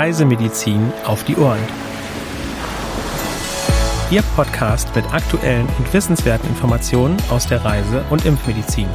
Reisemedizin 0.00 0.94
auf 1.04 1.24
die 1.24 1.36
Ohren. 1.36 1.60
Ihr 4.10 4.22
Podcast 4.34 4.96
mit 4.96 5.04
aktuellen 5.12 5.68
und 5.76 5.92
wissenswerten 5.92 6.48
Informationen 6.48 7.18
aus 7.28 7.46
der 7.46 7.62
Reise- 7.62 8.02
und 8.08 8.24
Impfmedizin. 8.24 8.88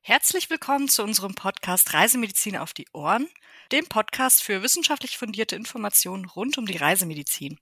Herzlich 0.00 0.48
willkommen 0.48 0.88
zu 0.88 1.02
unserem 1.02 1.34
Podcast 1.34 1.92
Reisemedizin 1.92 2.56
auf 2.56 2.72
die 2.72 2.86
Ohren, 2.94 3.28
dem 3.72 3.84
Podcast 3.84 4.42
für 4.42 4.62
wissenschaftlich 4.62 5.18
fundierte 5.18 5.54
Informationen 5.54 6.24
rund 6.24 6.56
um 6.56 6.64
die 6.64 6.78
Reisemedizin. 6.78 7.58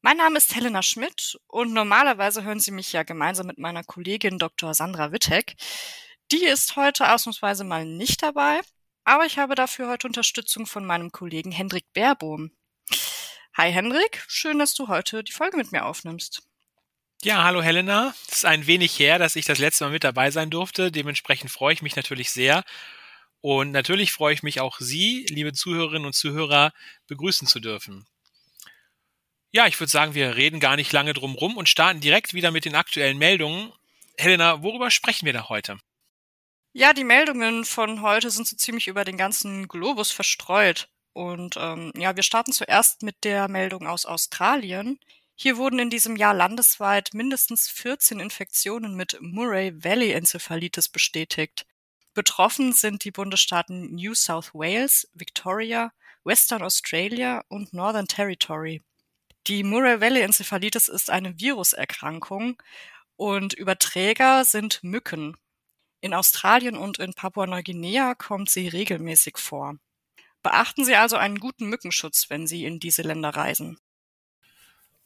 Mein 0.00 0.18
Name 0.18 0.38
ist 0.38 0.54
Helena 0.54 0.80
Schmidt 0.80 1.40
und 1.48 1.72
normalerweise 1.72 2.44
hören 2.44 2.60
Sie 2.60 2.70
mich 2.70 2.92
ja 2.92 3.02
gemeinsam 3.02 3.48
mit 3.48 3.58
meiner 3.58 3.82
Kollegin 3.82 4.38
Dr. 4.38 4.72
Sandra 4.72 5.10
Wittek. 5.10 5.56
Die 6.30 6.44
ist 6.44 6.76
heute 6.76 7.12
ausnahmsweise 7.12 7.64
mal 7.64 7.84
nicht 7.84 8.22
dabei, 8.22 8.60
aber 9.02 9.26
ich 9.26 9.38
habe 9.38 9.56
dafür 9.56 9.88
heute 9.88 10.06
Unterstützung 10.06 10.66
von 10.66 10.86
meinem 10.86 11.10
Kollegen 11.10 11.50
Hendrik 11.50 11.92
Baerbohm. 11.94 12.52
Hi 13.56 13.72
Hendrik, 13.72 14.24
schön, 14.28 14.60
dass 14.60 14.72
du 14.74 14.86
heute 14.86 15.24
die 15.24 15.32
Folge 15.32 15.56
mit 15.56 15.72
mir 15.72 15.84
aufnimmst. 15.84 16.42
Ja, 17.24 17.42
hallo 17.42 17.60
Helena. 17.60 18.14
Es 18.28 18.36
ist 18.36 18.44
ein 18.44 18.68
wenig 18.68 18.96
her, 19.00 19.18
dass 19.18 19.34
ich 19.34 19.46
das 19.46 19.58
letzte 19.58 19.82
Mal 19.82 19.90
mit 19.90 20.04
dabei 20.04 20.30
sein 20.30 20.50
durfte. 20.50 20.92
Dementsprechend 20.92 21.50
freue 21.50 21.74
ich 21.74 21.82
mich 21.82 21.96
natürlich 21.96 22.30
sehr. 22.30 22.62
Und 23.40 23.72
natürlich 23.72 24.12
freue 24.12 24.32
ich 24.32 24.44
mich 24.44 24.60
auch 24.60 24.78
Sie, 24.78 25.26
liebe 25.28 25.52
Zuhörerinnen 25.52 26.06
und 26.06 26.14
Zuhörer, 26.14 26.72
begrüßen 27.08 27.48
zu 27.48 27.58
dürfen. 27.58 28.06
Ja, 29.58 29.66
ich 29.66 29.80
würde 29.80 29.90
sagen, 29.90 30.14
wir 30.14 30.36
reden 30.36 30.60
gar 30.60 30.76
nicht 30.76 30.92
lange 30.92 31.14
drum 31.14 31.34
rum 31.34 31.56
und 31.56 31.68
starten 31.68 31.98
direkt 32.00 32.32
wieder 32.32 32.52
mit 32.52 32.64
den 32.64 32.76
aktuellen 32.76 33.18
Meldungen. 33.18 33.72
Helena, 34.16 34.62
worüber 34.62 34.88
sprechen 34.88 35.26
wir 35.26 35.32
da 35.32 35.48
heute? 35.48 35.80
Ja, 36.72 36.92
die 36.92 37.02
Meldungen 37.02 37.64
von 37.64 38.00
heute 38.02 38.30
sind 38.30 38.46
so 38.46 38.54
ziemlich 38.54 38.86
über 38.86 39.04
den 39.04 39.16
ganzen 39.16 39.66
Globus 39.66 40.12
verstreut. 40.12 40.88
Und 41.12 41.56
ähm, 41.56 41.92
ja, 41.96 42.14
wir 42.14 42.22
starten 42.22 42.52
zuerst 42.52 43.02
mit 43.02 43.24
der 43.24 43.48
Meldung 43.48 43.88
aus 43.88 44.06
Australien. 44.06 45.00
Hier 45.34 45.56
wurden 45.56 45.80
in 45.80 45.90
diesem 45.90 46.14
Jahr 46.14 46.34
landesweit 46.34 47.10
mindestens 47.12 47.68
14 47.68 48.20
Infektionen 48.20 48.94
mit 48.94 49.18
Murray 49.20 49.72
Valley 49.82 50.12
Enzephalitis 50.12 50.88
bestätigt. 50.88 51.66
Betroffen 52.14 52.72
sind 52.72 53.02
die 53.02 53.10
Bundesstaaten 53.10 53.92
New 53.92 54.14
South 54.14 54.54
Wales, 54.54 55.10
Victoria, 55.14 55.90
Western 56.22 56.62
Australia 56.62 57.42
und 57.48 57.72
Northern 57.72 58.06
Territory. 58.06 58.82
Die 59.48 59.64
Murray 59.64 60.02
Valley 60.02 60.20
Enzephalitis 60.20 60.88
ist 60.88 61.08
eine 61.08 61.40
Viruserkrankung 61.40 62.62
und 63.16 63.54
Überträger 63.54 64.44
sind 64.44 64.84
Mücken. 64.84 65.38
In 66.02 66.12
Australien 66.12 66.76
und 66.76 66.98
in 66.98 67.14
Papua-Neuguinea 67.14 68.14
kommt 68.14 68.50
sie 68.50 68.68
regelmäßig 68.68 69.38
vor. 69.38 69.76
Beachten 70.42 70.84
Sie 70.84 70.94
also 70.96 71.16
einen 71.16 71.40
guten 71.40 71.66
Mückenschutz, 71.66 72.28
wenn 72.28 72.46
Sie 72.46 72.66
in 72.66 72.78
diese 72.78 73.00
Länder 73.00 73.30
reisen. 73.30 73.78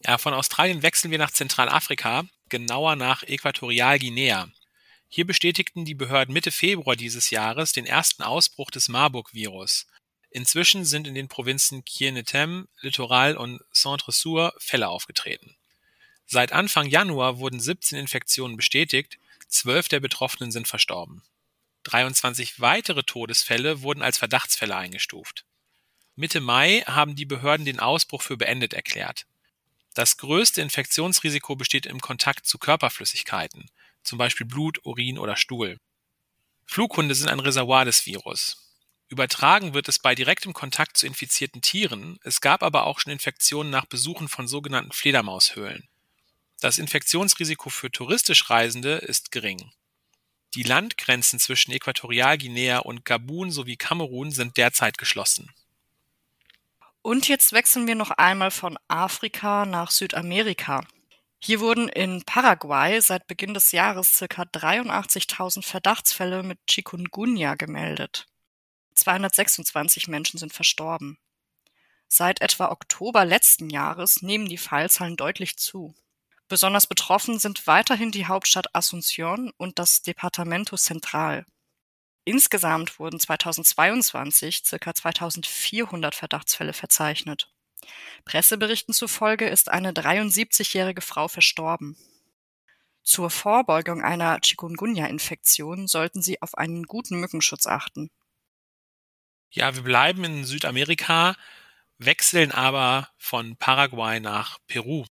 Ja, 0.05 0.19
von 0.19 0.35
Australien 0.35 0.83
wechseln 0.83 1.13
wir 1.13 1.19
nach 1.19 1.31
Zentralafrika, 1.31 2.25
genauer 2.49 2.97
nach 2.97 3.23
Äquatorialguinea. 3.23 4.49
Hier 5.09 5.25
bestätigten 5.25 5.85
die 5.85 5.95
Behörden 5.95 6.35
Mitte 6.35 6.51
Februar 6.51 6.97
dieses 6.97 7.31
Jahres 7.31 7.73
den 7.73 7.87
ersten 7.87 8.25
Ausbruch 8.25 8.73
des 8.73 8.89
Marburg-Virus. 8.89 9.87
Inzwischen 10.33 10.87
sind 10.87 11.07
in 11.07 11.15
den 11.15 11.29
Provinzen 11.29 11.85
Kienetem, 11.85 12.67
Littoral 12.81 13.37
und 13.37 13.61
Centre-Sur 13.73 14.55
Fälle 14.59 14.89
aufgetreten. 14.89 15.57
Seit 16.27 16.53
Anfang 16.53 16.87
Januar 16.87 17.39
wurden 17.39 17.61
17 17.61 17.99
Infektionen 17.99 18.57
bestätigt, 18.57 19.19
zwölf 19.49 19.89
der 19.89 20.01
Betroffenen 20.01 20.51
sind 20.51 20.67
verstorben. 20.67 21.23
23 21.85 22.61
weitere 22.61 23.03
Todesfälle 23.03 23.83
wurden 23.83 24.01
als 24.01 24.17
Verdachtsfälle 24.17 24.75
eingestuft. 24.75 25.45
Mitte 26.17 26.41
Mai 26.41 26.83
haben 26.87 27.15
die 27.15 27.27
Behörden 27.27 27.67
den 27.67 27.81
Ausbruch 27.81 28.23
für 28.23 28.39
beendet 28.39 28.73
erklärt. 28.73 29.27
Das 29.93 30.17
größte 30.17 30.63
Infektionsrisiko 30.63 31.57
besteht 31.57 31.85
im 31.85 32.01
Kontakt 32.01 32.47
zu 32.47 32.57
Körperflüssigkeiten, 32.57 33.71
zum 34.03 34.17
Beispiel 34.17 34.47
Blut, 34.47 34.79
Urin 34.85 35.19
oder 35.19 35.37
Stuhl. 35.37 35.79
Flughunde 36.65 37.15
sind 37.15 37.29
ein 37.29 37.41
Reservoir 37.41 37.85
des 37.85 38.07
Virus. 38.07 38.72
Übertragen 39.13 39.75
wird 39.75 39.91
es 39.91 39.99
bei 39.99 40.15
direktem 40.15 40.55
Kontakt 40.55 40.97
zu 40.97 41.07
infizierten 41.07 41.61
Tieren, 41.61 42.19
es 42.25 42.41
gab 42.41 42.63
aber 42.63 42.87
auch 42.87 42.99
schon 42.99 43.13
Infektionen 43.13 43.69
nach 43.69 43.85
Besuchen 43.85 44.27
von 44.27 44.49
sogenannten 44.49 44.93
Fledermaushöhlen. 44.93 45.87
Das 46.61 46.79
Infektionsrisiko 46.79 47.69
für 47.69 47.91
touristisch 47.91 48.49
Reisende 48.49 48.95
ist 48.95 49.31
gering. 49.31 49.71
Die 50.55 50.63
Landgrenzen 50.63 51.39
zwischen 51.39 51.73
Äquatorialguinea 51.73 52.79
und 52.79 53.05
Gabun 53.05 53.51
sowie 53.51 53.77
Kamerun 53.77 54.31
sind 54.31 54.57
derzeit 54.57 54.97
geschlossen. 54.97 55.53
Und 57.03 57.29
jetzt 57.29 57.53
wechseln 57.53 57.87
wir 57.87 57.97
noch 57.97 58.13
einmal 58.13 58.51
von 58.51 58.79
Afrika 58.89 59.67
nach 59.67 59.91
Südamerika. 59.91 60.87
Hier 61.39 61.61
wurden 61.61 61.91
in 61.91 62.23
Paraguay 62.25 62.99
seit 63.03 63.27
Beginn 63.27 63.53
des 63.53 63.73
Jahres 63.73 64.17
circa 64.17 64.45
83.000 64.45 65.63
Verdachtsfälle 65.63 66.43
mit 66.43 66.59
Chikungunya 66.67 67.57
gemeldet. 67.57 68.27
226 68.95 70.09
Menschen 70.09 70.39
sind 70.39 70.53
verstorben. 70.53 71.19
Seit 72.09 72.41
etwa 72.41 72.71
Oktober 72.71 73.25
letzten 73.25 73.71
Jahres 73.71 74.23
nehmen 74.23 74.47
die 74.47 74.59
Fallzahlen 74.59 75.17
deutlich 75.17 75.57
zu. 75.57 75.95
Besonders 76.47 76.87
betroffen 76.87 77.39
sind 77.39 77.67
weiterhin 77.67 78.11
die 78.11 78.27
Hauptstadt 78.27 78.75
Asunción 78.75 79.51
und 79.57 79.79
das 79.79 80.03
Departamento 80.03 80.77
Central. 80.77 81.47
Insgesamt 82.25 82.99
wurden 82.99 83.19
2022 83.19 84.63
circa 84.65 84.95
2400 84.95 86.15
Verdachtsfälle 86.15 86.73
verzeichnet. 86.73 87.51
Presseberichten 88.25 88.95
zufolge 88.95 89.49
ist 89.49 89.71
eine 89.71 89.93
73-jährige 89.93 91.01
Frau 91.01 91.27
verstorben. 91.27 91.97
Zur 93.03 93.31
Vorbeugung 93.31 94.03
einer 94.03 94.39
Chikungunya-Infektion 94.41 95.89
sollten 95.89 96.23
Sie 96.23 96.41
auf 96.41 96.57
einen 96.57 96.85
guten 96.85 97.19
Mückenschutz 97.19 97.67
achten. 97.67 98.11
Ja, 99.55 99.75
wir 99.75 99.83
bleiben 99.83 100.25
in 100.25 100.45
Südamerika, 100.47 101.37
wechseln 101.99 102.53
aber 102.53 103.11
von 103.19 103.57
Paraguay 103.59 104.19
nach 104.19 104.59
Peru. 104.67 105.05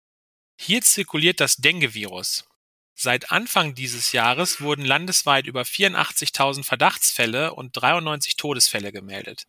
Hier 0.58 0.80
zirkuliert 0.80 1.40
das 1.40 1.56
Dengue-Virus. 1.56 2.46
Seit 2.94 3.30
Anfang 3.32 3.74
dieses 3.74 4.12
Jahres 4.12 4.62
wurden 4.62 4.86
landesweit 4.86 5.46
über 5.46 5.62
84.000 5.62 6.64
Verdachtsfälle 6.64 7.52
und 7.52 7.72
93 7.72 8.36
Todesfälle 8.36 8.92
gemeldet. 8.92 9.46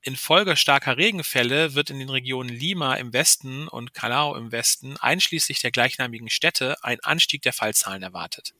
Infolge 0.00 0.56
starker 0.56 0.96
Regenfälle 0.96 1.74
wird 1.74 1.90
in 1.90 1.98
den 1.98 2.08
Regionen 2.08 2.50
Lima 2.50 2.94
im 2.94 3.12
Westen 3.12 3.66
und 3.66 3.94
Callao 3.94 4.36
im 4.36 4.52
Westen 4.52 4.96
einschließlich 4.96 5.60
der 5.60 5.72
gleichnamigen 5.72 6.30
Städte 6.30 6.76
ein 6.84 7.00
Anstieg 7.00 7.42
der 7.42 7.52
Fallzahlen 7.52 8.04
erwartet. 8.04 8.54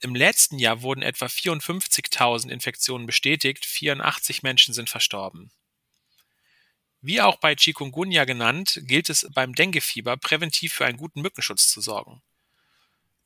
Im 0.00 0.14
letzten 0.14 0.58
Jahr 0.58 0.82
wurden 0.82 1.02
etwa 1.02 1.26
54.000 1.26 2.50
Infektionen 2.50 3.06
bestätigt, 3.06 3.64
84 3.64 4.42
Menschen 4.42 4.72
sind 4.72 4.88
verstorben. 4.88 5.50
Wie 7.00 7.20
auch 7.20 7.36
bei 7.36 7.54
Chikungunya 7.54 8.24
genannt, 8.24 8.80
gilt 8.82 9.08
es 9.10 9.28
beim 9.32 9.54
Denguefieber 9.54 10.16
präventiv 10.16 10.72
für 10.72 10.86
einen 10.86 10.98
guten 10.98 11.20
Mückenschutz 11.20 11.68
zu 11.68 11.80
sorgen. 11.80 12.22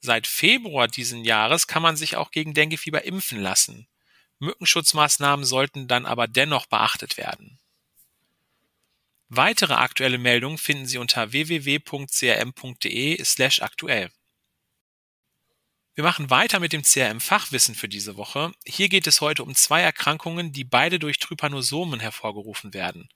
Seit 0.01 0.27
Februar 0.27 0.89
diesen 0.89 1.25
Jahres 1.25 1.67
kann 1.67 1.83
man 1.83 1.97
sich 1.97 2.17
auch 2.17 2.31
gegen 2.31 2.55
Denguefieber 2.55 3.05
impfen 3.05 3.41
lassen. 3.41 3.87
Mückenschutzmaßnahmen 4.41 5.45
sollten 5.45 5.89
dann 5.89 6.07
aber 6.07 6.27
dennoch 6.27 6.67
beachtet 6.67 7.17
werden. 7.17 7.59
Weitere 9.29 9.75
aktuelle 9.75 10.19
Meldungen 10.19 10.59
finden 10.59 10.87
Sie 10.87 10.99
unter 10.99 11.33
www.crm.de/aktuell. 11.33 14.11
Wir 15.95 16.05
machen 16.05 16.31
weiter 16.31 16.59
mit 16.59 16.73
dem 16.73 16.83
CRM-Fachwissen 16.83 17.75
für 17.75 17.89
diese 17.89 18.17
Woche. 18.17 18.53
Hier 18.65 18.89
geht 18.89 19.07
es 19.07 19.21
heute 19.21 19.43
um 19.43 19.55
zwei 19.55 19.83
Erkrankungen, 19.83 20.53
die 20.53 20.65
beide 20.65 20.99
durch 20.99 21.19
Trypanosomen 21.19 22.01
hervorgerufen 22.01 22.73
werden. 22.73 23.11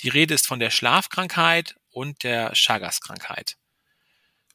Die 0.00 0.08
Rede 0.08 0.32
ist 0.32 0.46
von 0.46 0.58
der 0.58 0.70
Schlafkrankheit 0.70 1.76
und 1.90 2.22
der 2.22 2.54
Chagas-Krankheit. 2.54 3.56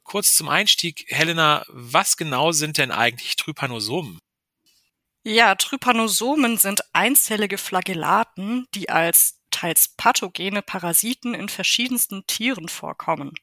Kurz 0.03 0.33
zum 0.33 0.49
Einstieg, 0.49 1.05
Helena, 1.09 1.63
was 1.67 2.17
genau 2.17 2.51
sind 2.51 2.79
denn 2.79 2.91
eigentlich 2.91 3.35
Trypanosomen? 3.35 4.17
Ja, 5.23 5.53
Trypanosomen 5.53 6.57
sind 6.57 6.81
einzellige 6.93 7.59
Flagellaten, 7.59 8.65
die 8.73 8.89
als 8.89 9.39
teils 9.51 9.89
pathogene 9.95 10.63
Parasiten 10.63 11.35
in 11.35 11.47
verschiedensten 11.47 12.25
Tieren 12.25 12.69
vorkommen. 12.69 13.33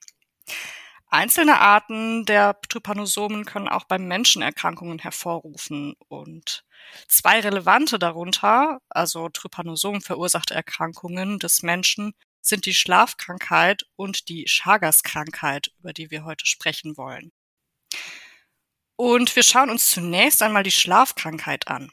Einzelne 1.11 1.59
Arten 1.59 2.27
der 2.27 2.61
Trypanosomen 2.69 3.47
können 3.47 3.69
auch 3.69 3.85
beim 3.85 4.07
Menschen 4.07 4.43
Erkrankungen 4.43 4.99
hervorrufen 4.99 5.95
und 6.09 6.65
zwei 7.09 7.41
relevante 7.41 7.99
darunter, 7.99 8.81
also 8.91 9.31
Trypanosomen 9.31 10.03
verursachte 10.03 10.55
Erkrankungen 10.55 11.39
des 11.39 11.63
Menschen, 11.63 12.13
sind 12.43 12.67
die 12.67 12.75
Schlafkrankheit 12.75 13.87
und 13.97 14.29
die 14.29 14.45
Chagas-Krankheit, 14.45 15.71
über 15.79 15.95
die 15.95 16.11
wir 16.11 16.25
heute 16.25 16.45
sprechen 16.45 16.99
wollen. 16.99 17.33
Und 18.97 19.35
wir 19.35 19.45
schauen 19.45 19.71
uns 19.71 19.91
zunächst 19.91 20.43
einmal 20.43 20.63
die 20.63 20.71
Schlafkrankheit 20.71 21.69
an. 21.69 21.91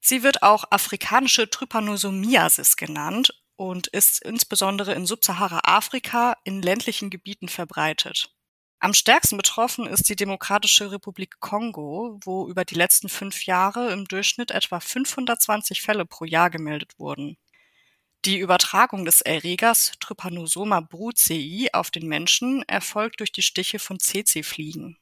Sie 0.00 0.22
wird 0.22 0.44
auch 0.44 0.64
afrikanische 0.70 1.50
Trypanosomiasis 1.50 2.76
genannt 2.76 3.34
und 3.56 3.88
ist 3.88 4.22
insbesondere 4.22 4.92
in 4.92 5.04
Subsahara-Afrika 5.04 6.36
in 6.44 6.62
ländlichen 6.62 7.10
Gebieten 7.10 7.48
verbreitet. 7.48 8.35
Am 8.78 8.92
stärksten 8.92 9.38
betroffen 9.38 9.86
ist 9.86 10.08
die 10.08 10.16
Demokratische 10.16 10.90
Republik 10.92 11.40
Kongo, 11.40 12.20
wo 12.22 12.46
über 12.48 12.64
die 12.64 12.74
letzten 12.74 13.08
fünf 13.08 13.46
Jahre 13.46 13.90
im 13.90 14.04
Durchschnitt 14.04 14.50
etwa 14.50 14.80
520 14.80 15.80
Fälle 15.80 16.04
pro 16.04 16.24
Jahr 16.24 16.50
gemeldet 16.50 16.92
wurden. 16.98 17.38
Die 18.26 18.38
Übertragung 18.38 19.04
des 19.04 19.22
Erregers 19.22 19.92
Trypanosoma 20.00 20.80
brucei 20.80 21.68
auf 21.72 21.90
den 21.90 22.06
Menschen 22.06 22.62
erfolgt 22.66 23.20
durch 23.20 23.32
die 23.32 23.42
Stiche 23.42 23.78
von 23.78 23.98
Tsetse-Fliegen. 23.98 24.98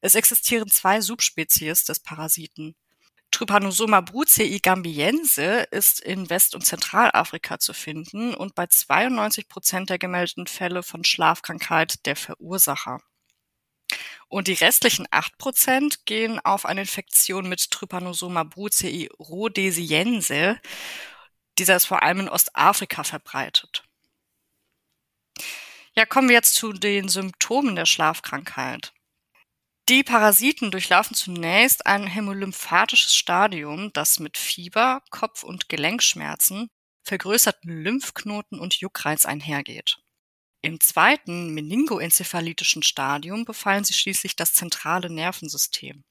Es 0.00 0.14
existieren 0.14 0.68
zwei 0.68 1.00
Subspezies 1.00 1.84
des 1.84 2.00
Parasiten. 2.00 2.76
Trypanosoma 3.30 4.00
brucei 4.00 4.58
gambiense 4.62 5.66
ist 5.70 6.00
in 6.00 6.30
West- 6.30 6.54
und 6.54 6.64
Zentralafrika 6.64 7.58
zu 7.58 7.72
finden 7.72 8.34
und 8.34 8.54
bei 8.54 8.66
92 8.66 9.48
Prozent 9.48 9.90
der 9.90 9.98
gemeldeten 9.98 10.46
Fälle 10.46 10.82
von 10.82 11.04
Schlafkrankheit 11.04 12.06
der 12.06 12.16
Verursacher. 12.16 13.00
Und 14.28 14.48
die 14.48 14.54
restlichen 14.54 15.06
8 15.10 15.38
Prozent 15.38 16.04
gehen 16.06 16.40
auf 16.40 16.66
eine 16.66 16.82
Infektion 16.82 17.48
mit 17.48 17.70
Trypanosoma 17.70 18.44
brucei 18.44 19.08
rhodesiense 19.18 20.60
dieser 21.58 21.76
ist 21.76 21.86
vor 21.86 22.02
allem 22.02 22.20
in 22.20 22.28
Ostafrika 22.28 23.02
verbreitet. 23.02 23.84
Ja, 25.94 26.06
kommen 26.06 26.28
wir 26.28 26.36
jetzt 26.36 26.54
zu 26.54 26.72
den 26.72 27.08
Symptomen 27.08 27.74
der 27.74 27.86
Schlafkrankheit. 27.86 28.92
Die 29.88 30.02
Parasiten 30.02 30.70
durchlaufen 30.70 31.16
zunächst 31.16 31.86
ein 31.86 32.06
hämolymphatisches 32.06 33.14
Stadium, 33.14 33.90
das 33.94 34.18
mit 34.18 34.36
Fieber, 34.36 35.02
Kopf- 35.08 35.44
und 35.44 35.70
Gelenkschmerzen, 35.70 36.68
vergrößerten 37.04 37.70
Lymphknoten 37.70 38.60
und 38.60 38.74
Juckreiz 38.74 39.24
einhergeht. 39.24 39.96
Im 40.60 40.78
zweiten 40.78 41.54
meningoenzephalitischen 41.54 42.82
Stadium 42.82 43.46
befallen 43.46 43.84
sie 43.84 43.94
schließlich 43.94 44.36
das 44.36 44.52
zentrale 44.52 45.08
Nervensystem. 45.08 46.04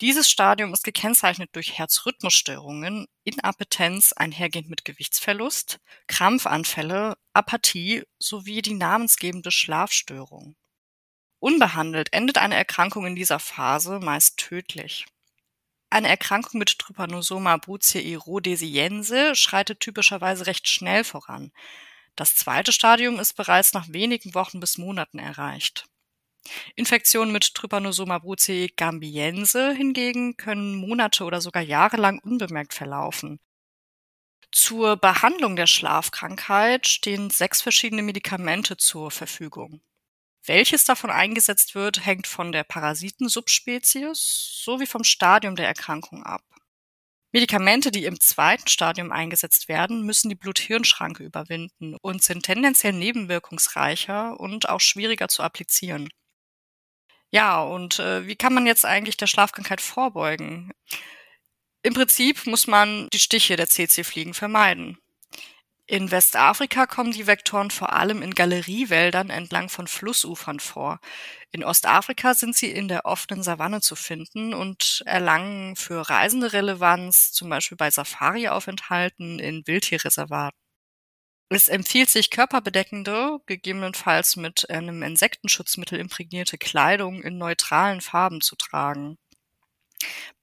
Dieses 0.00 0.30
Stadium 0.30 0.72
ist 0.72 0.84
gekennzeichnet 0.84 1.50
durch 1.52 1.78
Herzrhythmusstörungen, 1.78 3.08
Inappetenz 3.24 4.12
einhergehend 4.12 4.70
mit 4.70 4.84
Gewichtsverlust, 4.84 5.80
Krampfanfälle, 6.06 7.16
Apathie 7.32 8.04
sowie 8.20 8.62
die 8.62 8.74
namensgebende 8.74 9.50
Schlafstörung. 9.50 10.54
Unbehandelt 11.40 12.12
endet 12.12 12.38
eine 12.38 12.54
Erkrankung 12.54 13.06
in 13.06 13.16
dieser 13.16 13.38
Phase 13.38 13.98
meist 13.98 14.36
tödlich. 14.36 15.06
Eine 15.88 16.08
Erkrankung 16.08 16.58
mit 16.58 16.78
Trypanosoma 16.78 17.56
brucei 17.56 18.16
rhodesiense 18.16 19.34
schreitet 19.34 19.80
typischerweise 19.80 20.46
recht 20.46 20.68
schnell 20.68 21.02
voran. 21.02 21.50
Das 22.14 22.36
zweite 22.36 22.72
Stadium 22.72 23.18
ist 23.18 23.34
bereits 23.34 23.72
nach 23.72 23.88
wenigen 23.88 24.34
Wochen 24.34 24.60
bis 24.60 24.78
Monaten 24.78 25.18
erreicht. 25.18 25.86
Infektionen 26.76 27.32
mit 27.32 27.54
Trypanosoma 27.54 28.18
brucei 28.18 28.68
gambiense 28.76 29.72
hingegen 29.72 30.36
können 30.36 30.76
Monate 30.76 31.24
oder 31.24 31.40
sogar 31.40 31.62
jahrelang 31.62 32.18
unbemerkt 32.18 32.74
verlaufen. 32.74 33.40
Zur 34.52 34.96
Behandlung 34.96 35.56
der 35.56 35.66
Schlafkrankheit 35.66 36.86
stehen 36.86 37.30
sechs 37.30 37.62
verschiedene 37.62 38.02
Medikamente 38.02 38.76
zur 38.76 39.10
Verfügung. 39.10 39.80
Welches 40.46 40.84
davon 40.84 41.10
eingesetzt 41.10 41.74
wird, 41.74 42.04
hängt 42.04 42.26
von 42.26 42.52
der 42.52 42.64
Parasitensubspezies 42.64 44.62
sowie 44.64 44.86
vom 44.86 45.04
Stadium 45.04 45.56
der 45.56 45.66
Erkrankung 45.66 46.22
ab. 46.22 46.42
Medikamente, 47.32 47.92
die 47.92 48.06
im 48.06 48.18
zweiten 48.18 48.66
Stadium 48.66 49.12
eingesetzt 49.12 49.68
werden, 49.68 50.04
müssen 50.04 50.28
die 50.28 50.34
Blut-Hirn-Schranke 50.34 51.22
überwinden 51.22 51.96
und 52.02 52.24
sind 52.24 52.44
tendenziell 52.44 52.92
nebenwirkungsreicher 52.92 54.40
und 54.40 54.68
auch 54.68 54.80
schwieriger 54.80 55.28
zu 55.28 55.42
applizieren. 55.42 56.08
Ja, 57.30 57.62
und 57.62 58.00
äh, 58.00 58.26
wie 58.26 58.34
kann 58.34 58.52
man 58.52 58.66
jetzt 58.66 58.84
eigentlich 58.84 59.16
der 59.16 59.28
Schlafkrankheit 59.28 59.80
vorbeugen? 59.80 60.72
Im 61.82 61.94
Prinzip 61.94 62.46
muss 62.46 62.66
man 62.66 63.08
die 63.12 63.20
Stiche 63.20 63.54
der 63.54 63.68
CC-Fliegen 63.68 64.34
vermeiden. 64.34 64.98
In 65.90 66.12
Westafrika 66.12 66.86
kommen 66.86 67.10
die 67.10 67.26
Vektoren 67.26 67.72
vor 67.72 67.92
allem 67.92 68.22
in 68.22 68.32
Galeriewäldern 68.32 69.28
entlang 69.28 69.68
von 69.68 69.88
Flussufern 69.88 70.60
vor. 70.60 71.00
In 71.50 71.64
Ostafrika 71.64 72.34
sind 72.34 72.54
sie 72.54 72.70
in 72.70 72.86
der 72.86 73.06
offenen 73.06 73.42
Savanne 73.42 73.80
zu 73.80 73.96
finden 73.96 74.54
und 74.54 75.02
erlangen 75.04 75.74
für 75.74 76.08
Reisende 76.08 76.52
Relevanz, 76.52 77.32
zum 77.32 77.50
Beispiel 77.50 77.76
bei 77.76 77.90
Safari-Aufenthalten 77.90 79.40
in 79.40 79.66
Wildtierreservaten. 79.66 80.56
Es 81.48 81.68
empfiehlt 81.68 82.08
sich, 82.08 82.30
körperbedeckende, 82.30 83.38
gegebenenfalls 83.46 84.36
mit 84.36 84.70
einem 84.70 85.02
Insektenschutzmittel 85.02 85.98
imprägnierte 85.98 86.56
Kleidung 86.56 87.22
in 87.22 87.36
neutralen 87.36 88.00
Farben 88.00 88.40
zu 88.40 88.54
tragen. 88.54 89.18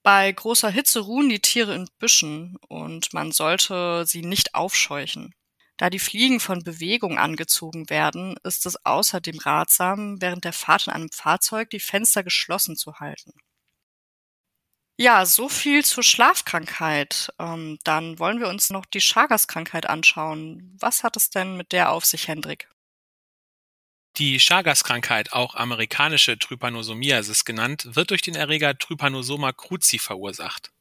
Bei 0.04 0.32
großer 0.32 0.70
Hitze 0.70 1.02
ruhen 1.02 1.30
die 1.30 1.42
Tiere 1.42 1.76
in 1.76 1.88
Büschen 2.00 2.58
und 2.68 3.14
man 3.14 3.32
sollte 3.32 4.06
sie 4.06 4.22
nicht 4.22 4.56
aufscheuchen. 4.56 5.36
Da 5.78 5.90
die 5.92 6.00
Fliegen 6.00 6.40
von 6.40 6.64
Bewegung 6.64 7.20
angezogen 7.20 7.90
werden, 7.90 8.36
ist 8.44 8.66
es 8.66 8.84
außerdem 8.86 9.38
ratsam, 9.40 10.22
während 10.22 10.44
der 10.46 10.54
Fahrt 10.54 10.88
in 10.88 10.94
einem 10.94 11.12
Fahrzeug 11.12 11.70
die 11.70 11.80
Fenster 11.80 12.24
geschlossen 12.24 12.76
zu 12.76 12.96
halten. 13.00 13.34
Ja, 15.00 15.26
so 15.26 15.48
viel 15.50 15.84
zur 15.86 16.04
Schlafkrankheit. 16.04 17.32
Ähm, 17.40 17.78
dann 17.84 18.18
wollen 18.20 18.40
wir 18.40 18.48
uns 18.48 18.70
noch 18.70 18.86
die 18.86 19.00
Chagas-Krankheit 19.00 19.88
anschauen. 19.88 20.76
Was 20.80 21.04
hat 21.04 21.16
es 21.18 21.30
denn 21.32 21.56
mit 21.58 21.72
der 21.72 21.92
auf 21.92 22.06
sich, 22.06 22.28
Hendrik? 22.28 22.68
Die 24.18 24.40
Chagas-Krankheit, 24.40 25.34
auch 25.34 25.54
amerikanische 25.54 26.40
Trypanosomiasis 26.40 27.46
genannt, 27.46 27.90
wird 27.92 28.10
durch 28.10 28.24
den 28.24 28.34
Erreger 28.34 28.76
Trypanosoma 28.76 29.52
cruzi 29.52 30.00
verursacht. 30.00 30.72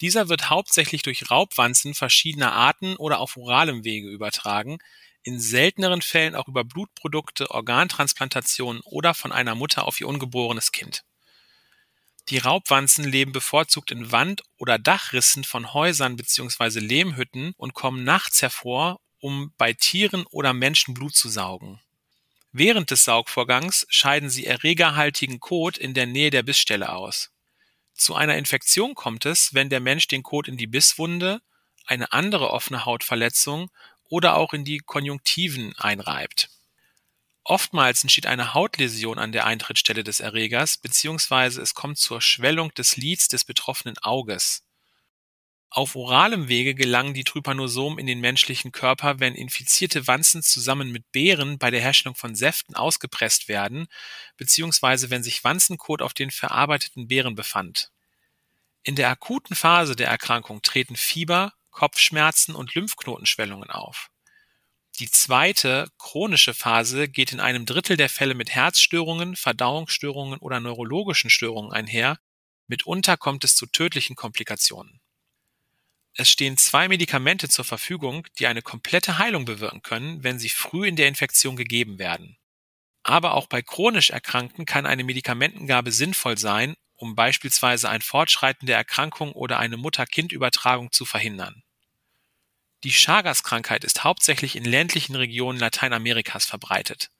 Dieser 0.00 0.30
wird 0.30 0.48
hauptsächlich 0.48 1.02
durch 1.02 1.30
Raubwanzen 1.30 1.92
verschiedener 1.92 2.52
Arten 2.52 2.96
oder 2.96 3.20
auf 3.20 3.36
oralem 3.36 3.84
Wege 3.84 4.08
übertragen, 4.08 4.78
in 5.22 5.38
selteneren 5.40 6.00
Fällen 6.00 6.34
auch 6.34 6.48
über 6.48 6.64
Blutprodukte, 6.64 7.50
Organtransplantationen 7.50 8.80
oder 8.86 9.12
von 9.12 9.30
einer 9.30 9.54
Mutter 9.54 9.86
auf 9.86 10.00
ihr 10.00 10.08
ungeborenes 10.08 10.72
Kind. 10.72 11.04
Die 12.30 12.38
Raubwanzen 12.38 13.04
leben 13.04 13.32
bevorzugt 13.32 13.90
in 13.90 14.10
Wand 14.10 14.42
oder 14.56 14.78
Dachrissen 14.78 15.44
von 15.44 15.74
Häusern 15.74 16.16
bzw. 16.16 16.80
Lehmhütten 16.80 17.52
und 17.58 17.74
kommen 17.74 18.04
nachts 18.04 18.40
hervor, 18.40 19.00
um 19.18 19.52
bei 19.58 19.74
Tieren 19.74 20.24
oder 20.30 20.54
Menschen 20.54 20.94
Blut 20.94 21.14
zu 21.14 21.28
saugen. 21.28 21.82
Während 22.56 22.92
des 22.92 23.04
Saugvorgangs 23.04 23.84
scheiden 23.90 24.30
sie 24.30 24.46
erregerhaltigen 24.46 25.40
Kot 25.40 25.76
in 25.76 25.92
der 25.92 26.06
Nähe 26.06 26.30
der 26.30 26.44
Bissstelle 26.44 26.92
aus. 26.92 27.32
Zu 27.94 28.14
einer 28.14 28.36
Infektion 28.38 28.94
kommt 28.94 29.26
es, 29.26 29.54
wenn 29.54 29.70
der 29.70 29.80
Mensch 29.80 30.06
den 30.06 30.22
Kot 30.22 30.46
in 30.46 30.56
die 30.56 30.68
Bisswunde, 30.68 31.42
eine 31.84 32.12
andere 32.12 32.50
offene 32.50 32.84
Hautverletzung 32.84 33.70
oder 34.04 34.36
auch 34.36 34.52
in 34.52 34.64
die 34.64 34.78
Konjunktiven 34.78 35.74
einreibt 35.78 36.48
Oftmals 37.46 38.02
entsteht 38.02 38.26
eine 38.26 38.54
Hautläsion 38.54 39.18
an 39.18 39.32
der 39.32 39.44
Eintrittsstelle 39.44 40.02
des 40.02 40.20
Erregers 40.20 40.78
beziehungsweise 40.78 41.60
es 41.60 41.74
kommt 41.74 41.98
zur 41.98 42.22
Schwellung 42.22 42.72
des 42.72 42.96
Lids 42.96 43.28
des 43.28 43.44
betroffenen 43.44 43.98
Auges. 43.98 44.63
Auf 45.76 45.96
oralem 45.96 46.46
Wege 46.46 46.76
gelangen 46.76 47.14
die 47.14 47.24
Trypanosomen 47.24 47.98
in 47.98 48.06
den 48.06 48.20
menschlichen 48.20 48.70
Körper, 48.70 49.18
wenn 49.18 49.34
infizierte 49.34 50.06
Wanzen 50.06 50.40
zusammen 50.40 50.92
mit 50.92 51.10
Beeren 51.10 51.58
bei 51.58 51.72
der 51.72 51.80
Herstellung 51.80 52.14
von 52.14 52.36
Säften 52.36 52.76
ausgepresst 52.76 53.48
werden, 53.48 53.88
beziehungsweise 54.36 55.10
wenn 55.10 55.24
sich 55.24 55.42
Wanzenkot 55.42 56.00
auf 56.00 56.14
den 56.14 56.30
verarbeiteten 56.30 57.08
Beeren 57.08 57.34
befand. 57.34 57.90
In 58.84 58.94
der 58.94 59.08
akuten 59.10 59.56
Phase 59.56 59.96
der 59.96 60.06
Erkrankung 60.06 60.62
treten 60.62 60.94
Fieber, 60.94 61.54
Kopfschmerzen 61.72 62.54
und 62.54 62.76
Lymphknotenschwellungen 62.76 63.70
auf. 63.70 64.10
Die 65.00 65.10
zweite, 65.10 65.88
chronische 65.98 66.54
Phase 66.54 67.08
geht 67.08 67.32
in 67.32 67.40
einem 67.40 67.66
Drittel 67.66 67.96
der 67.96 68.08
Fälle 68.08 68.34
mit 68.34 68.50
Herzstörungen, 68.50 69.34
Verdauungsstörungen 69.34 70.38
oder 70.38 70.60
neurologischen 70.60 71.30
Störungen 71.30 71.72
einher, 71.72 72.20
mitunter 72.68 73.16
kommt 73.16 73.42
es 73.42 73.56
zu 73.56 73.66
tödlichen 73.66 74.14
Komplikationen. 74.14 75.00
Es 76.16 76.30
stehen 76.30 76.56
zwei 76.56 76.86
Medikamente 76.86 77.48
zur 77.48 77.64
Verfügung, 77.64 78.26
die 78.38 78.46
eine 78.46 78.62
komplette 78.62 79.18
Heilung 79.18 79.44
bewirken 79.44 79.82
können, 79.82 80.22
wenn 80.22 80.38
sie 80.38 80.48
früh 80.48 80.86
in 80.86 80.94
der 80.94 81.08
Infektion 81.08 81.56
gegeben 81.56 81.98
werden. 81.98 82.36
Aber 83.02 83.34
auch 83.34 83.48
bei 83.48 83.62
chronisch 83.62 84.10
Erkrankten 84.10 84.64
kann 84.64 84.86
eine 84.86 85.04
Medikamentengabe 85.04 85.90
sinnvoll 85.90 86.38
sein, 86.38 86.76
um 86.94 87.16
beispielsweise 87.16 87.88
ein 87.88 88.00
Fortschreiten 88.00 88.66
der 88.66 88.76
Erkrankung 88.76 89.32
oder 89.32 89.58
eine 89.58 89.76
Mutter-Kind-Übertragung 89.76 90.92
zu 90.92 91.04
verhindern. 91.04 91.64
Die 92.84 92.92
Chagas-Krankheit 92.92 93.82
ist 93.82 94.04
hauptsächlich 94.04 94.56
in 94.56 94.64
ländlichen 94.64 95.16
Regionen 95.16 95.58
Lateinamerikas 95.58 96.46
verbreitet. 96.46 97.10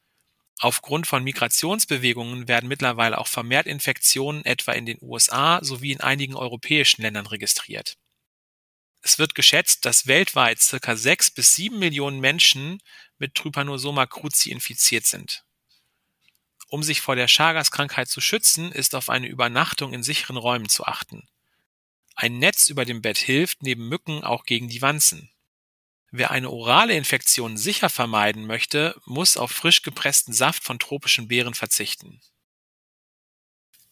Aufgrund 0.60 1.06
von 1.06 1.24
Migrationsbewegungen 1.24 2.46
werden 2.46 2.68
mittlerweile 2.68 3.18
auch 3.18 3.26
vermehrt 3.26 3.66
Infektionen 3.66 4.44
etwa 4.44 4.72
in 4.72 4.86
den 4.86 4.98
USA 5.02 5.58
sowie 5.62 5.92
in 5.92 6.00
einigen 6.00 6.36
europäischen 6.36 7.02
Ländern 7.02 7.26
registriert. 7.26 7.96
Es 9.06 9.18
wird 9.18 9.34
geschätzt, 9.34 9.84
dass 9.84 10.06
weltweit 10.06 10.62
circa 10.62 10.96
sechs 10.96 11.30
bis 11.30 11.54
sieben 11.54 11.78
Millionen 11.78 12.20
Menschen 12.20 12.80
mit 13.18 13.34
Trypanosoma 13.34 14.06
cruzi 14.06 14.50
infiziert 14.50 15.04
sind. 15.04 15.44
Um 16.68 16.82
sich 16.82 17.02
vor 17.02 17.14
der 17.14 17.28
Chagas-Krankheit 17.28 18.08
zu 18.08 18.22
schützen, 18.22 18.72
ist 18.72 18.94
auf 18.94 19.10
eine 19.10 19.26
Übernachtung 19.26 19.92
in 19.92 20.02
sicheren 20.02 20.38
Räumen 20.38 20.70
zu 20.70 20.86
achten. 20.86 21.28
Ein 22.14 22.38
Netz 22.38 22.68
über 22.68 22.86
dem 22.86 23.02
Bett 23.02 23.18
hilft 23.18 23.62
neben 23.62 23.90
Mücken 23.90 24.24
auch 24.24 24.46
gegen 24.46 24.70
die 24.70 24.80
Wanzen. 24.80 25.30
Wer 26.10 26.30
eine 26.30 26.48
orale 26.48 26.96
Infektion 26.96 27.58
sicher 27.58 27.90
vermeiden 27.90 28.46
möchte, 28.46 28.98
muss 29.04 29.36
auf 29.36 29.50
frisch 29.50 29.82
gepressten 29.82 30.32
Saft 30.32 30.64
von 30.64 30.78
tropischen 30.78 31.28
Beeren 31.28 31.52
verzichten. 31.52 32.22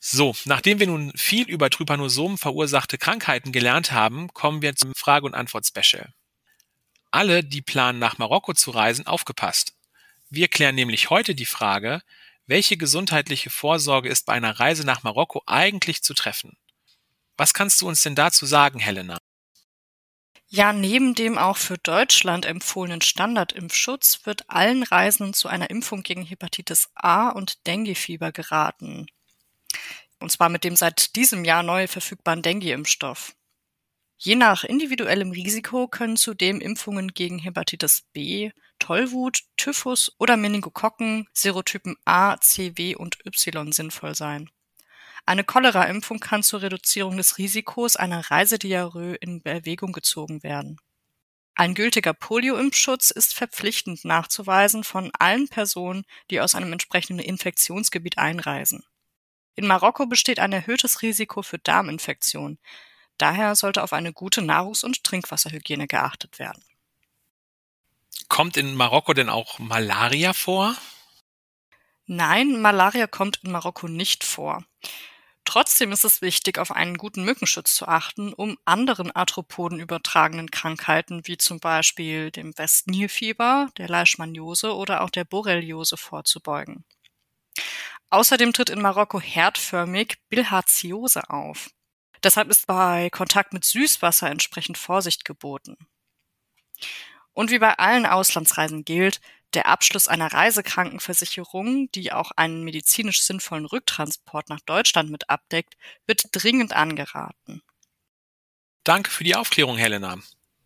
So, 0.05 0.35
nachdem 0.47 0.81
wir 0.81 0.89
nun 0.89 1.13
viel 1.15 1.49
über 1.49 1.71
Trypanosomen 1.71 2.37
verursachte 2.37 2.99
Krankheiten 2.99 3.53
gelernt 3.53 3.93
haben, 3.93 4.33
kommen 4.35 4.61
wir 4.61 4.75
zum 4.75 4.97
Frage- 4.97 5.27
und 5.27 5.35
Antwort-Special. 5.35 6.13
Alle, 7.13 7.45
die 7.45 7.63
planen, 7.63 8.01
nach 8.01 8.19
Marokko 8.19 8.53
zu 8.53 8.73
reisen, 8.73 9.07
aufgepasst. 9.07 9.75
Wir 10.29 10.49
klären 10.49 10.75
nämlich 10.75 11.11
heute 11.11 11.37
die 11.37 11.47
Frage, 11.47 12.03
welche 12.47 12.77
gesundheitliche 12.77 13.49
Vorsorge 13.49 14.09
ist 14.09 14.27
bei 14.27 14.33
einer 14.33 14.59
Reise 14.59 14.85
nach 14.85 15.05
Marokko 15.05 15.45
eigentlich 15.47 16.03
zu 16.03 16.15
treffen? 16.15 16.57
Was 17.37 17.55
kannst 17.55 17.81
du 17.81 17.87
uns 17.87 18.03
denn 18.03 18.17
dazu 18.17 18.45
sagen, 18.45 18.81
Helena? 18.81 19.19
Ja, 20.49 20.73
neben 20.73 21.15
dem 21.15 21.39
auch 21.39 21.57
für 21.57 21.79
Deutschland 21.79 22.45
empfohlenen 22.45 23.03
Standardimpfschutz 23.03 24.23
wird 24.25 24.51
allen 24.51 24.83
Reisenden 24.83 25.33
zu 25.33 25.47
einer 25.47 25.71
Impfung 25.71 26.03
gegen 26.03 26.25
Hepatitis 26.25 26.91
A 26.97 27.29
und 27.29 27.69
Denguefieber 27.69 28.33
geraten. 28.33 29.07
Und 30.23 30.31
zwar 30.31 30.49
mit 30.49 30.65
dem 30.65 30.77
seit 30.77 31.17
diesem 31.17 31.45
Jahr 31.45 31.63
neu 31.63 31.89
verfügbaren 31.89 32.43
Dengue-Impfstoff. 32.43 33.35
Je 34.17 34.37
nach 34.37 34.63
individuellem 34.63 35.33
Risiko 35.33 35.89
können 35.89 36.17
zudem 36.17 36.61
Impfungen 36.61 37.09
gegen 37.09 37.41
Hepatitis 37.41 38.05
B, 38.13 38.53
Tollwut, 38.79 39.43
Typhus 39.57 40.15
oder 40.19 40.37
Meningokokken, 40.37 41.27
Serotypen 41.33 41.97
A, 42.05 42.39
C, 42.41 42.77
W 42.77 42.95
und 42.95 43.19
Y 43.27 43.73
sinnvoll 43.73 44.15
sein. 44.15 44.49
Eine 45.27 45.43
Cholera-Impfung 45.43 46.21
kann 46.21 46.45
zur 46.45 46.63
Reduzierung 46.63 47.17
des 47.17 47.39
Risikos 47.39 47.97
einer 47.97 48.31
Reisediarrhoe 48.31 49.17
in 49.17 49.45
Erwägung 49.45 49.93
gezogen 49.93 50.45
werden. 50.45 50.79
Ein 51.57 51.75
gültiger 51.75 52.15
Polio-Impfschutz 52.15 53.11
ist 53.11 53.35
verpflichtend 53.35 54.05
nachzuweisen 54.05 54.85
von 54.85 55.11
allen 55.19 55.49
Personen, 55.49 56.05
die 56.31 56.41
aus 56.41 56.55
einem 56.55 56.73
entsprechenden 56.73 57.25
Infektionsgebiet 57.25 58.19
einreisen. 58.19 58.85
In 59.55 59.67
Marokko 59.67 60.07
besteht 60.07 60.39
ein 60.39 60.53
erhöhtes 60.53 61.03
Risiko 61.03 61.43
für 61.43 61.59
Darminfektionen. 61.59 62.59
Daher 63.19 63.55
sollte 63.55 63.83
auf 63.83 63.93
eine 63.93 64.13
gute 64.13 64.41
Nahrungs- 64.41 64.85
und 64.85 65.05
Trinkwasserhygiene 65.05 65.87
geachtet 65.87 66.39
werden. 66.39 66.65
Kommt 68.29 68.57
in 68.57 68.75
Marokko 68.75 69.13
denn 69.13 69.29
auch 69.29 69.59
Malaria 69.59 70.33
vor? 70.33 70.75
Nein, 72.07 72.61
Malaria 72.61 73.07
kommt 73.07 73.41
in 73.43 73.53
Marokko 73.53 73.89
nicht 73.89 74.25
vor. 74.25 74.65
Trotzdem 75.45 75.93
ist 75.93 76.05
es 76.05 76.23
wichtig, 76.23 76.59
auf 76.59 76.71
einen 76.71 76.97
guten 76.97 77.25
Mückenschutz 77.25 77.75
zu 77.75 77.87
achten, 77.87 78.33
um 78.33 78.59
anderen 78.65 79.11
Arthropoden 79.11 79.81
übertragenen 79.81 80.51
Krankheiten 80.51 81.27
wie 81.27 81.37
zum 81.37 81.59
Beispiel 81.59 82.31
dem 82.31 82.57
Westnilfieber, 82.57 83.69
der 83.77 83.89
Leishmaniose 83.89 84.75
oder 84.75 85.03
auch 85.03 85.11
der 85.11 85.25
Borreliose 85.25 85.97
vorzubeugen. 85.97 86.85
Außerdem 88.13 88.53
tritt 88.53 88.69
in 88.69 88.83
Marokko 88.83 89.23
herdförmig 89.23 90.19
Bilharziose 90.29 91.31
auf. 91.31 91.71
Deshalb 92.23 92.51
ist 92.51 92.67
bei 92.67 93.09
Kontakt 93.09 93.55
mit 93.55 93.65
Süßwasser 93.65 94.31
entsprechend 94.31 94.77
Vorsicht 94.77 95.25
geboten. 95.25 95.79
Und 97.33 97.51
wie 97.51 97.59
bei 97.59 97.79
allen 97.79 98.05
Auslandsreisen 98.05 98.85
gilt, 98.85 99.23
der 99.55 99.65
Abschluss 99.65 100.09
einer 100.09 100.31
Reisekrankenversicherung, 100.31 101.91
die 101.93 102.13
auch 102.13 102.33
einen 102.33 102.65
medizinisch 102.65 103.23
sinnvollen 103.23 103.65
Rücktransport 103.65 104.51
nach 104.51 104.61
Deutschland 104.61 105.11
mit 105.11 105.31
abdeckt, 105.31 105.79
wird 106.07 106.27
dringend 106.33 106.75
angeraten. 106.75 107.63
Danke 108.85 109.11
für 109.11 109.25
die 109.25 109.37
Aufklärung, 109.37 109.79
Helena. 109.79 110.19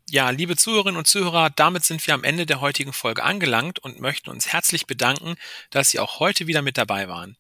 Ja, 0.08 0.30
liebe 0.30 0.56
Zuhörerinnen 0.56 0.98
und 0.98 1.08
Zuhörer, 1.08 1.50
damit 1.50 1.84
sind 1.84 2.06
wir 2.06 2.14
am 2.14 2.22
Ende 2.22 2.46
der 2.46 2.60
heutigen 2.60 2.92
Folge 2.92 3.24
angelangt 3.24 3.80
und 3.80 3.98
möchten 4.00 4.30
uns 4.30 4.52
herzlich 4.52 4.86
bedanken, 4.86 5.34
dass 5.70 5.90
Sie 5.90 5.98
auch 5.98 6.20
heute 6.20 6.46
wieder 6.46 6.62
mit 6.62 6.78
dabei 6.78 7.08
waren. 7.08 7.36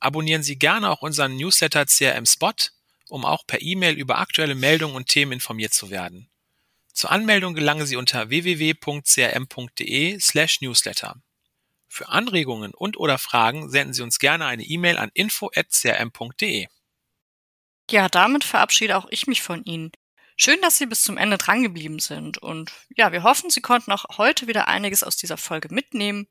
Abonnieren 0.00 0.42
Sie 0.42 0.58
gerne 0.58 0.90
auch 0.90 1.02
unseren 1.02 1.36
Newsletter 1.36 1.86
CRM 1.86 2.26
Spot, 2.26 2.50
um 3.08 3.24
auch 3.24 3.46
per 3.46 3.62
E-Mail 3.62 3.94
über 3.94 4.18
aktuelle 4.18 4.56
Meldungen 4.56 4.96
und 4.96 5.06
Themen 5.06 5.30
informiert 5.32 5.72
zu 5.72 5.90
werden. 5.90 6.28
Zur 6.92 7.12
Anmeldung 7.12 7.54
gelangen 7.54 7.86
Sie 7.86 7.94
unter 7.94 8.28
www.crm.de/newsletter. 8.28 11.22
Für 11.86 12.08
Anregungen 12.08 12.74
und/oder 12.74 13.18
Fragen 13.18 13.70
senden 13.70 13.94
Sie 13.94 14.02
uns 14.02 14.18
gerne 14.18 14.46
eine 14.46 14.64
E-Mail 14.64 14.98
an 14.98 15.12
info@crm.de. 15.14 16.66
Ja, 17.88 18.08
damit 18.08 18.42
verabschiede 18.42 18.96
auch 18.96 19.06
ich 19.10 19.28
mich 19.28 19.42
von 19.42 19.64
Ihnen. 19.64 19.92
Schön, 20.44 20.60
dass 20.60 20.76
Sie 20.76 20.84
bis 20.84 21.02
zum 21.02 21.16
Ende 21.16 21.38
drangeblieben 21.38 22.00
sind 22.00 22.36
und 22.36 22.70
ja, 22.94 23.12
wir 23.12 23.22
hoffen, 23.22 23.48
Sie 23.48 23.62
konnten 23.62 23.90
auch 23.92 24.04
heute 24.18 24.46
wieder 24.46 24.68
einiges 24.68 25.02
aus 25.02 25.16
dieser 25.16 25.38
Folge 25.38 25.72
mitnehmen 25.72 26.26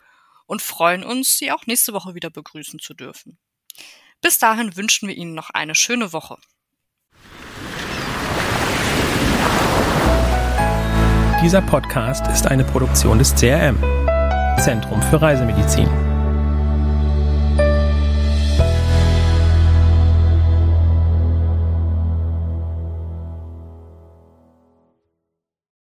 und 0.46 0.62
freuen 0.62 1.04
uns, 1.04 1.40
Sie 1.40 1.52
auch 1.52 1.66
nächste 1.66 1.94
Woche 1.94 2.14
wieder 2.14 2.30
begrüßen 2.30 2.78
zu 2.78 2.94
dürfen. 2.94 3.40
Bis 4.22 4.38
dahin 4.38 4.76
wünschen 4.76 5.08
wir 5.08 5.16
Ihnen 5.16 5.34
noch 5.34 5.50
eine 5.50 5.74
schöne 5.74 6.14
Woche. 6.14 6.38
Dieser 11.42 11.64
Podcast 11.64 12.28
ist 12.28 12.46
eine 12.46 12.66
Produktion 12.66 13.18
des 13.18 13.34
CRM, 13.34 13.80
Zentrum 14.64 15.02
für 15.02 15.24
Reisemedizin. 15.24 16.13